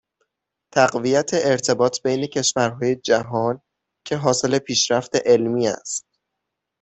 [0.73, 3.61] تقویت ارتباط بین کشورهای جهان
[4.05, 6.05] که حاصل پیشرفت علمی است